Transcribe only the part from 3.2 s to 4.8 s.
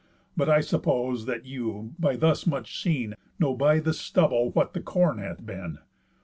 Know by the stubble what